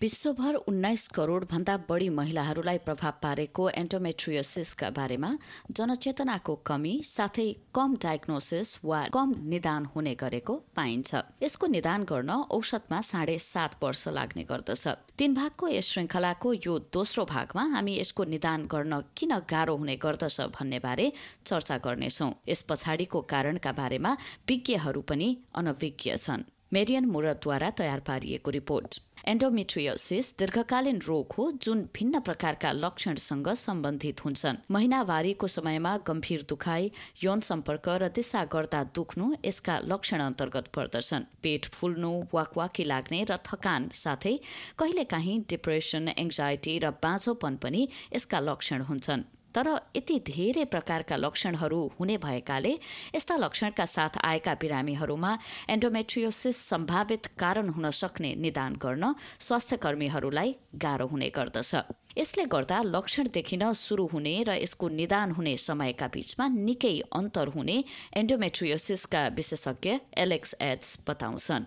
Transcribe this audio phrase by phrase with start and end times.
[0.00, 5.30] विश्वभर उन्नाइस करोडभन्दा बढी महिलाहरूलाई प्रभाव पारेको एन्टोमेट्रियोसिसका बारेमा
[5.70, 13.00] जनचेतनाको कमी साथै कम डायग्नोसिस वा कम निदान हुने गरेको पाइन्छ। यसको निदान गर्न औषधमा
[13.02, 14.86] साढे सात वर्ष लाग्ने गर्दछ।
[15.18, 20.40] तीन भागको यस श्रृङ्खलाको यो दोस्रो भागमा हामी यसको निदान गर्न किन गाह्रो हुने गर्दछ
[20.56, 21.12] भन्ने बारे
[21.46, 24.16] चर्चा गर्नेछौँ। यस पछाडिको कारणका बारेमा
[24.48, 32.20] विज्ञहरू पनि अनभिज्ञ छन्। मेरियन मुरतद्वारा तयार पारिएको रिपोर्ट एन्डोमेट्रियोसिस दीर्घकालीन रोग हो जुन भिन्न
[32.20, 36.90] प्रकारका लक्षणसँग सम्बन्धित हुन्छन् महिनावारीको समयमा गम्भीर दुखाइ
[37.22, 43.38] यौन सम्पर्क र दिशा गर्दा दुख्नु यसका लक्षण अन्तर्गत पर्दछन् पेट फुल्नु वाकवाकी लाग्ने र
[43.44, 44.34] थकान साथै
[44.78, 52.16] कहिलेकाहीँ डिप्रेसन एङ्जाइटी र बाँझोपन पनि यसका लक्षण हुन्छन् तर यति धेरै प्रकारका लक्षणहरू हुने
[52.24, 52.72] भएकाले
[53.16, 55.32] यस्ता लक्षणका साथ आएका बिरामीहरूमा
[55.74, 59.04] एन्डोमेट्रियोसिस सम्भावित कारण हुन सक्ने निदान गर्न
[59.46, 60.50] स्वास्थ्य कर्मीहरूलाई
[60.84, 61.72] गाह्रो हुने गर्दछ
[62.18, 67.76] यसले गर्दा लक्षण देखिन सुरु हुने र यसको निदान हुने समयका बीचमा निकै अन्तर हुने
[68.22, 69.90] एन्डोमेट्रियोसिसका विशेषज्ञ
[70.24, 71.62] एलेक्स एड्स बताउँछन्.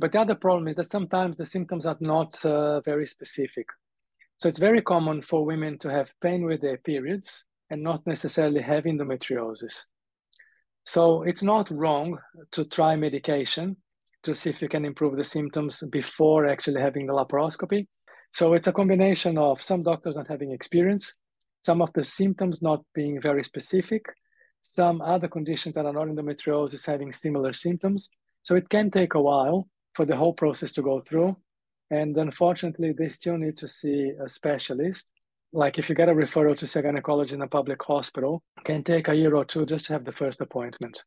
[0.00, 3.66] But the other problem is that sometimes the symptoms are not uh, very specific.
[4.38, 8.62] So it's very common for women to have pain with their periods and not necessarily
[8.62, 9.84] have endometriosis.
[10.86, 12.18] So it's not wrong
[12.52, 13.76] to try medication
[14.22, 17.86] to see if you can improve the symptoms before actually having the laparoscopy.
[18.32, 21.14] So it's a combination of some doctors not having experience,
[21.62, 24.04] some of the symptoms not being very specific,
[24.62, 28.10] some other conditions that are not endometriosis having similar symptoms.
[28.42, 31.36] So it can take a while for the whole process to go through.
[31.90, 35.08] And unfortunately, they still need to see a specialist.
[35.52, 38.84] Like if you get a referral to see a gynecologist in a public hospital, can
[38.84, 41.02] take a year or two just to have the first appointment.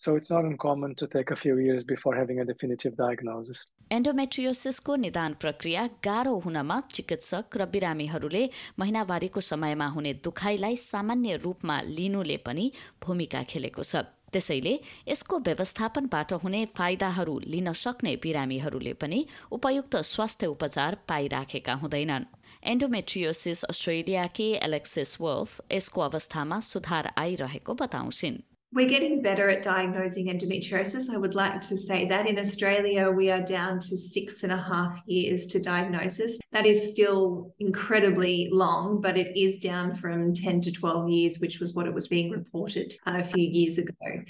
[0.00, 3.64] So it's not uncommon to take a few years before having a definitive diagnosis.
[3.92, 8.42] एन्डोमेट्रियोसिसको निदान प्रक्रिया गाह्रो हुनमा चिकित्सक र बिरामीहरूले
[8.78, 12.70] महिनावारीको समयमा हुने दुखाइलाई सामान्य रूपमा लिनुले पनि
[13.06, 14.74] भूमिका खेलेको छ त्यसैले
[15.08, 22.28] यसको व्यवस्थापनबाट हुने फाइदाहरू लिन सक्ने बिरामीहरूले पनि उपयुक्त स्वास्थ्य उपचार पाइराखेका हुँदैनन्।
[22.64, 31.08] एन्डोमेट्रियोसिस अस्ट्रेलियाकी एलेक्सिस वल्फ यसको अवस्थामा सुधार आइरहेको बताउँछिन्। We're getting better at diagnosing endometriosis.
[31.08, 34.58] I would like to say that in Australia, we are down to six and a
[34.58, 36.38] half years to diagnosis.
[36.52, 41.60] That is still incredibly long, but it is down from 10 to 12 years, which
[41.60, 44.22] was what it was being reported uh, a few years ago.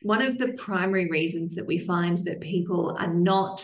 [0.00, 3.62] One of the primary reasons that we find that people are not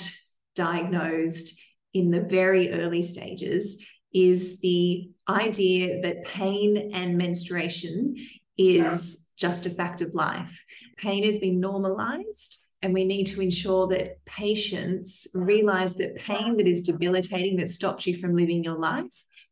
[0.55, 1.59] diagnosed
[1.95, 8.15] in the very early stages is the idea that pain and menstruation
[8.59, 10.65] is just a fact of life.
[10.99, 16.67] Pain has been normalized, and we need to ensure that patients realize that pain that
[16.67, 19.07] is debilitating, that stops you from living your life,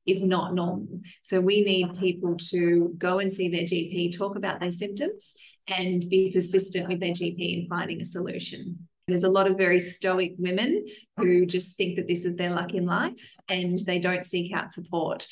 [0.06, 1.00] is not normal.
[1.22, 5.36] So we need people to go and see their GP, talk about their symptoms,
[5.68, 8.88] and be persistent with their GP in finding a solution.
[9.08, 10.84] There's a lot of very stoic women
[11.16, 14.72] who just think that this is their luck in life and they don't seek out
[14.72, 15.26] support.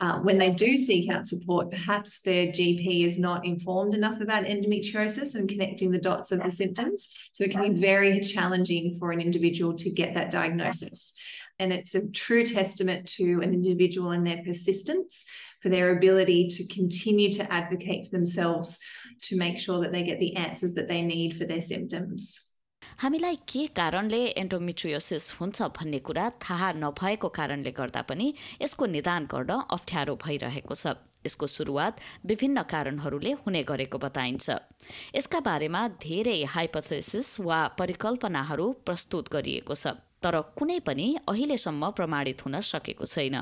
[0.00, 4.44] Uh, when they do seek out support, perhaps their GP is not informed enough about
[4.44, 7.14] endometriosis and connecting the dots of the symptoms.
[7.32, 11.16] So it can be very challenging for an individual to get that diagnosis.
[11.60, 15.26] And it's a true testament to an individual and their persistence
[15.60, 18.80] for their ability to continue to advocate for themselves
[19.22, 22.53] to make sure that they get the answers that they need for their symptoms.
[23.02, 28.26] हामीलाई के कारणले endometriosis हुन्छ भन्ने कुरा थाहा नभएको कारणले गर्दा पनि
[28.62, 30.94] यसको निदान गर्न अप्ठ्यारो भइरहेको छ।
[31.26, 34.46] यसको सुरुवात विभिन्न कारणहरूले हुने गरेको बताइन्छ।
[35.16, 42.60] यसका बारेमा धेरै हाइपोथेसिस वा परिकल्पनाहरू प्रस्तुत गरिएको छ तर कुनै पनि अहिलेसम्म प्रमाणित हुन
[42.62, 43.36] सकेको छैन।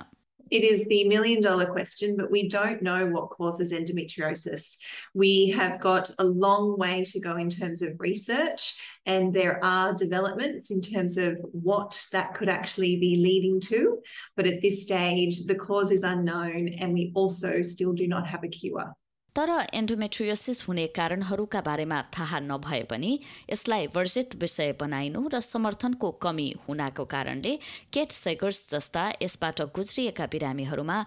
[0.53, 4.77] It is the million dollar question, but we don't know what causes endometriosis.
[5.15, 9.95] We have got a long way to go in terms of research, and there are
[9.95, 14.01] developments in terms of what that could actually be leading to.
[14.37, 18.45] But at this stage, the cause is unknown, and we also still do not have
[18.45, 18.93] a cure.
[19.37, 23.13] तर endometriosis हुने कारणहरूका बारेमा थाहा नभए पनि
[23.51, 27.53] यसलाई वर्जित विषय बनाइनु र समर्थनको कमी हुनाको कारणले
[27.97, 30.99] केट सेगर्स जस्ता यसबाट गुज्रिएका बिरामीहरूमा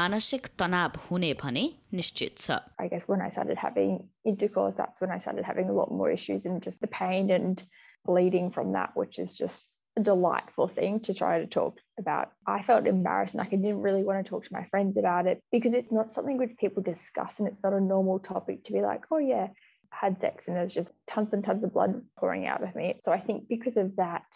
[0.00, 1.64] मानसिक तनाव हुने भने
[2.00, 3.92] निश्चित छ I guess when I started having
[4.24, 7.62] intercourse, that's when I started having a lot more issues and just the pain and
[8.06, 12.32] bleeding from that, which is just a delightful thing to try to talk about.
[12.46, 15.42] I felt embarrassed, like I didn't really want to talk to my friends about it
[15.52, 18.82] because it's not something which people discuss and it's not a normal topic to be
[18.82, 19.48] like, oh, yeah,
[19.92, 23.00] I had sex and there's just tons and tons of blood pouring out of me.
[23.02, 24.26] So I think because of that,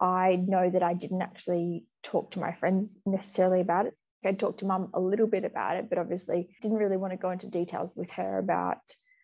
[0.00, 3.94] I know that I didn't actually talk to my friends necessarily about it.
[4.24, 7.16] I talked to mum a little bit about it, but obviously didn't really want to
[7.16, 8.78] go into details with her about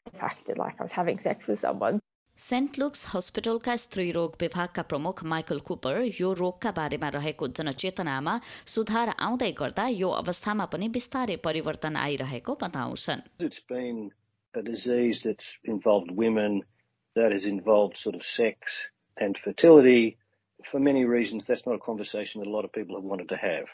[0.05, 2.01] the fact that like I was having sex with someone.
[2.44, 8.34] Saint Luke's हस्पिटलका स्त्री रोग विभागका प्रमुख Michael Cooper यो रोगका बारेमा रहेको जनचेतनामा
[8.74, 14.02] सुधार आउँदै गर्दा यो अवस्थामा पनि बिस्तारै परिवर्तन आइरहेको बताउँछन् It's been
[14.54, 16.60] a disease that's involved women,
[17.16, 18.58] that has involved sort of sex
[19.18, 20.18] and fertility.
[20.72, 23.38] For many reasons, that's not a conversation that a lot of people have wanted to
[23.38, 23.68] have.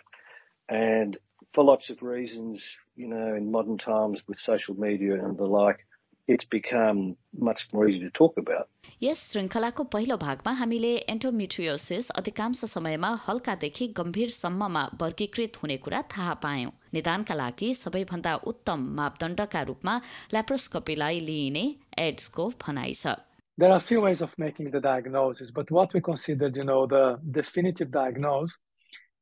[0.70, 1.18] And
[1.54, 2.64] for lots of reasons,
[2.96, 5.86] you know, in modern times with social media and the like,
[6.27, 8.69] it's become much more easy to talk about.
[9.03, 16.71] यस श्रृङ्खलाको पहिलो भागमा हामीले एन्टोमिट्रियोसिस अधिकांश समयमा हल्कादेखि गम्भीरसम्ममा वर्गीकृत हुने कुरा थाहा पायौं
[16.95, 20.01] निदानका लागि सबैभन्दा उत्तम मापदण्डका रूपमा
[20.35, 21.65] ल्याप्रोस्कोपीलाई लिइने
[22.09, 23.17] एड्सको भनाइ छ
[23.63, 26.87] There are a few ways of making the diagnosis, but what we considered, you know,
[26.93, 27.03] the
[27.37, 28.59] definitive diagnosis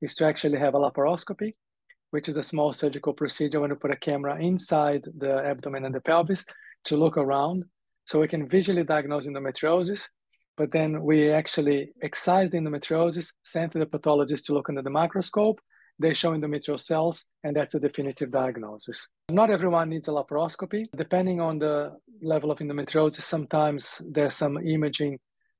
[0.00, 1.50] is to actually have a laparoscopy,
[2.12, 5.94] which is a small surgical procedure when you put a camera inside the abdomen and
[5.94, 6.46] the pelvis
[6.84, 7.64] to look around
[8.04, 10.08] so we can visually diagnose endometriosis.
[10.56, 14.90] But then we actually excise the endometriosis, send to the pathologist to look under the
[14.90, 15.60] microscope.
[15.98, 19.08] They show endometrial cells, and that's the definitive diagnosis.
[19.30, 20.84] Not everyone needs a laparoscopy.
[20.96, 21.92] Depending on the
[22.22, 25.18] level of endometriosis, sometimes there's some imaging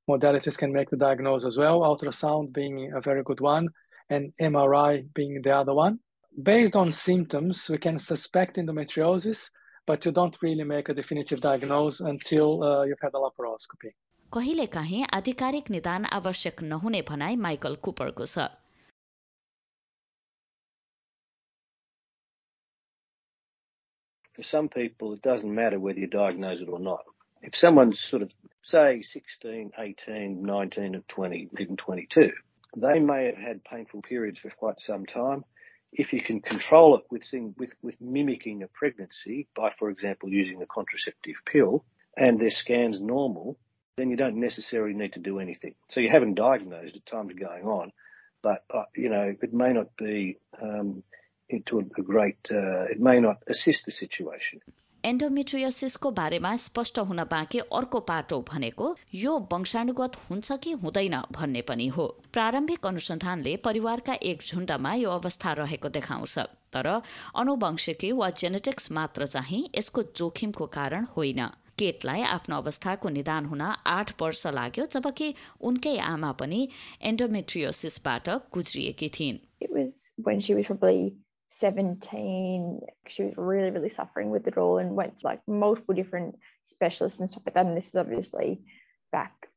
[0.09, 3.69] modalities can make the diagnosis as well, ultrasound being a very good one,
[4.09, 5.99] and MRI being the other one.
[6.41, 9.49] Based on symptoms, we can suspect endometriosis
[9.86, 13.92] but you don't really make a definitive diagnosis until uh, you've had a laparoscopy.
[14.32, 18.48] कहिलेकाहीँ आधिकारिक निदान आवश्यक नहुने भनाई Michael कुपरको छ
[24.38, 27.00] For some people, it doesn't matter whether you diagnose it or not.
[27.42, 28.30] If someone's sort of,
[28.62, 32.30] say, 16, 18, 19, or 20, even 22,
[32.76, 35.44] they may have had painful periods for quite some time
[35.93, 40.29] if you can control it with, thing, with, with mimicking a pregnancy by, for example,
[40.29, 41.85] using a contraceptive pill
[42.17, 43.57] and their scan's normal,
[43.97, 45.75] then you don't necessarily need to do anything.
[45.89, 47.91] So you haven't diagnosed it, time's going on,
[48.41, 51.03] but, uh, you know, it may not be um,
[51.47, 54.61] into a, a great, uh, it may not assist the situation.
[55.05, 61.87] एन्डोमेट्रियोसिसको बारेमा स्पष्ट हुन बाँकी अर्को पाटो भनेको यो वंशाणुगत हुन्छ कि हुँदैन भन्ने पनि
[61.87, 66.37] हो। प्रारम्भिक अनुसन्धानले परिवारका एक झुण्डमा यो अवस्था रहेको देखाउँछ
[66.73, 66.87] तर
[67.35, 71.41] अनुवंशिकी वा जेनेटिक्स मात्र चाहिँ यसको जोखिमको कारण होइन।
[71.79, 76.67] केटलाई आफ्नो अवस्थाको निदान हुन आठ वर्ष लाग्यो जबकि उनकै आमा पनि
[77.03, 79.37] एन्डोमेट्रियोसिसबाट गुज्रिएकी थिइन्।
[81.55, 86.35] 17, she was really, really suffering with it all and went to like multiple different
[86.63, 87.65] specialists and stuff like that.
[87.65, 88.61] And this is obviously
[89.11, 89.47] back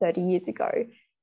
[0.00, 0.70] 30 years ago.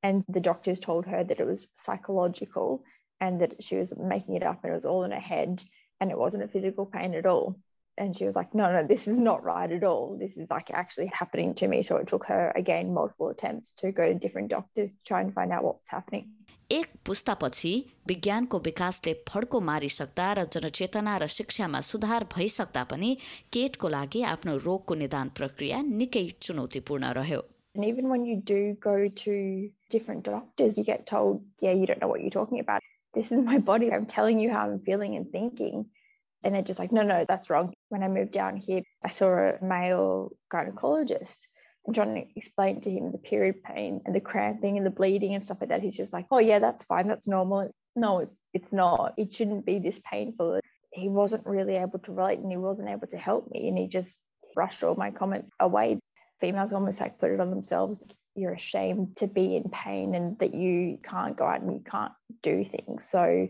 [0.03, 2.83] And the doctors told her that it was psychological
[3.19, 5.63] and that she was making it up and it was all in her head
[5.99, 7.59] and it wasn't a physical pain at all
[7.98, 10.16] And she was like, no, no, this is not right at all.
[10.18, 11.82] This is like actually happening to me.
[11.82, 15.32] So it took her again multiple attempts to go to different doctors to try and
[15.32, 16.30] find out what was happening.
[16.72, 17.72] एक पुस्तापछि
[18.08, 23.10] विज्ञानको विकासले फड्को मारिसक्दा र जनचेतना र शिक्षामा सुधार भइसक्दा पनि
[23.52, 27.42] केटको लागि आफ्नो रोगको निदान प्रक्रिया निकै चुनौतीपूर्ण रह्यो
[27.74, 29.34] And even when you do go to
[29.88, 32.82] different doctors, you get told, yeah, you don't know what you're talking about.
[33.14, 33.90] This is my body.
[33.90, 35.86] I'm telling you how I'm feeling and thinking.
[36.44, 37.72] And they're just like, no, no, that's wrong.
[37.89, 41.47] When I moved down here, I saw a male gynecologist
[41.85, 45.33] and trying to explain to him the period pain and the cramping and the bleeding
[45.33, 45.81] and stuff like that.
[45.81, 47.71] He's just like, oh yeah, that's fine, that's normal.
[47.95, 49.13] No, it's it's not.
[49.17, 50.59] It shouldn't be this painful.
[50.91, 53.69] He wasn't really able to relate and he wasn't able to help me.
[53.69, 54.19] And he just
[54.53, 55.99] brushed all my comments away.
[56.41, 58.03] Females almost like put it on themselves.
[58.35, 62.11] You're ashamed to be in pain and that you can't go out and you can't
[62.43, 63.07] do things.
[63.07, 63.47] So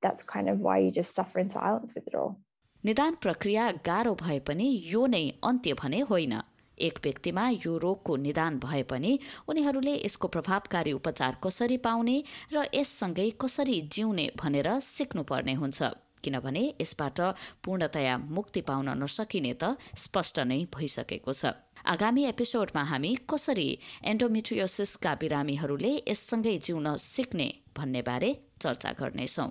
[0.00, 2.40] that's kind of why you just suffer in silence with it all.
[2.84, 6.34] निदान प्रक्रिया गाह्रो भए पनि यो नै अन्त्य भने होइन।
[6.78, 9.12] एक व्यक्तिमा यो रोगको निदान भए पनि
[9.48, 12.16] उनीहरूले यसको प्रभावकारी उपचार कसरी पाउने
[12.54, 15.80] र यससँगै कसरी जिउने भनेर सिक्नुपर्ने हुन्छ।
[16.24, 17.20] किनभने यसबाट
[17.62, 21.54] पूर्णतया मुक्ति पाउन नसकिने त स्पष्ट नै भइसकेको छ।
[21.86, 23.68] आगामी एपिसोडमा हामी कसरी
[24.10, 27.48] एन्डोमिट्रियोसिसका बिरामीहरूले यससँगै जिउन सिक्ने
[27.78, 29.50] भन्ने बारे चर्चा गर्नेछौँ।